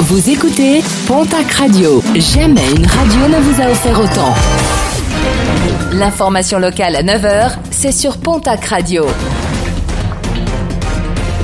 [0.00, 2.02] Vous écoutez Pontac Radio.
[2.16, 4.34] Jamais une radio ne vous a offert autant.
[5.92, 9.06] L'information locale à 9h, c'est sur Pontac Radio.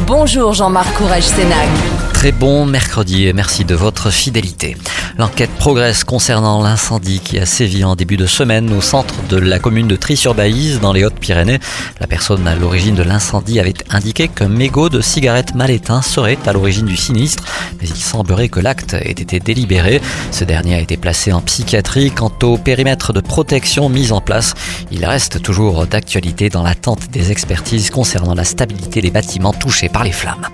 [0.07, 1.69] Bonjour Jean-Marc Courage Sénac.
[2.13, 4.77] Très bon mercredi et merci de votre fidélité.
[5.19, 9.59] L'enquête progresse concernant l'incendie qui a sévi en début de semaine au centre de la
[9.59, 11.59] commune de Tri-sur-Baïse dans les Hautes-Pyrénées.
[12.01, 16.39] La personne à l'origine de l'incendie avait indiqué qu'un mégot de cigarette mal éteint serait
[16.47, 17.45] à l'origine du sinistre,
[17.81, 20.01] mais il semblerait que l'acte ait été délibéré.
[20.31, 22.11] Ce dernier a été placé en psychiatrie.
[22.13, 24.55] Quant au périmètre de protection mis en place,
[24.91, 30.05] il reste toujours d'actualité dans l'attente des expertises concernant la stabilité des bâtiments touchés par
[30.05, 30.47] les flammes.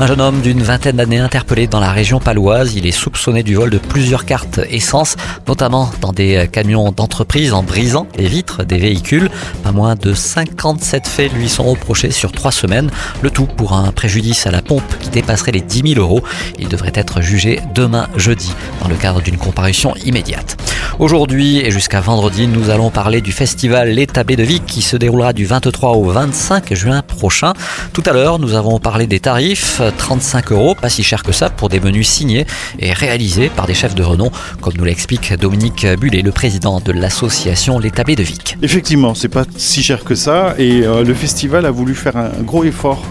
[0.00, 2.74] Un jeune homme d'une vingtaine d'années interpellé dans la région paloise.
[2.74, 7.62] Il est soupçonné du vol de plusieurs cartes essence, notamment dans des camions d'entreprise en
[7.62, 9.30] brisant les vitres des véhicules.
[9.62, 12.90] Pas moins de 57 faits lui sont reprochés sur trois semaines.
[13.22, 16.22] Le tout pour un préjudice à la pompe qui dépasserait les 10 000 euros.
[16.58, 20.56] Il devrait être jugé demain jeudi dans le cadre d'une comparution immédiate.
[20.98, 24.96] Aujourd'hui et jusqu'à vendredi, nous allons parler du festival Les Tablés de Vic qui se
[24.96, 27.52] déroulera du 23 au 25 juin prochain.
[27.92, 31.50] Tout à l'heure, nous avons parlé des tarifs, 35 euros, pas si cher que ça
[31.50, 32.46] pour des menus signés
[32.80, 36.90] et réalisés par des chefs de renom, comme nous l'explique Dominique Bullet, le président de
[36.90, 38.56] l'association Les Tablés de Vic.
[38.60, 42.42] Effectivement, c'est pas si cher que ça et euh, le festival a voulu faire un
[42.42, 43.04] gros effort